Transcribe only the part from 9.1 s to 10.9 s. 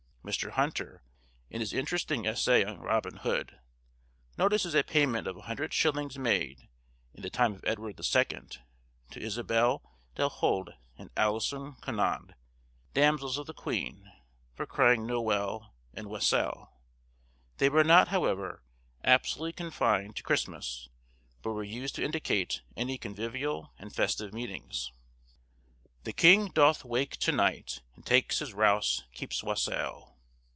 Isabelle del Holde